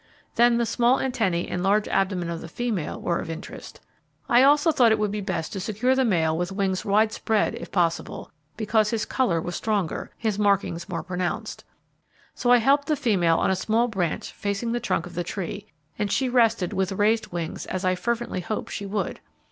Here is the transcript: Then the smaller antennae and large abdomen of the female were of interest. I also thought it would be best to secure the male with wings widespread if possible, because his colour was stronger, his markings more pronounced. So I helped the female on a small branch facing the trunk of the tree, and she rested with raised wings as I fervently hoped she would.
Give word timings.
Then 0.33 0.57
the 0.57 0.65
smaller 0.65 1.03
antennae 1.03 1.47
and 1.47 1.61
large 1.61 1.87
abdomen 1.87 2.31
of 2.31 2.41
the 2.41 2.47
female 2.49 2.99
were 2.99 3.19
of 3.19 3.29
interest. 3.29 3.81
I 4.27 4.41
also 4.41 4.71
thought 4.71 4.91
it 4.91 4.97
would 4.97 5.11
be 5.11 5.21
best 5.21 5.53
to 5.53 5.59
secure 5.59 5.93
the 5.93 6.03
male 6.03 6.35
with 6.35 6.51
wings 6.51 6.83
widespread 6.83 7.53
if 7.53 7.71
possible, 7.71 8.31
because 8.57 8.89
his 8.89 9.05
colour 9.05 9.39
was 9.39 9.55
stronger, 9.55 10.09
his 10.17 10.39
markings 10.39 10.89
more 10.89 11.03
pronounced. 11.03 11.65
So 12.33 12.49
I 12.49 12.57
helped 12.57 12.87
the 12.87 12.95
female 12.95 13.37
on 13.37 13.51
a 13.51 13.55
small 13.55 13.87
branch 13.87 14.31
facing 14.31 14.71
the 14.71 14.79
trunk 14.79 15.05
of 15.05 15.13
the 15.13 15.23
tree, 15.23 15.67
and 15.99 16.11
she 16.11 16.29
rested 16.29 16.73
with 16.73 16.93
raised 16.93 17.27
wings 17.31 17.67
as 17.67 17.85
I 17.85 17.93
fervently 17.93 18.39
hoped 18.41 18.71
she 18.71 18.87
would. 18.87 19.19